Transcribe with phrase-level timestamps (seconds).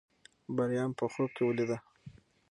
[0.55, 1.77] بریا مې په خوب کې ولیده.